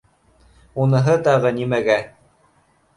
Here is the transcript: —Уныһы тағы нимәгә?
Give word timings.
—Уныһы 0.85 1.17
тағы 1.29 1.55
нимәгә? 1.61 2.03